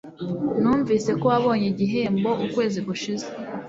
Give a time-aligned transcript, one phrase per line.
[0.61, 3.25] Numvise ko wabonye igihembo ukwezi gushize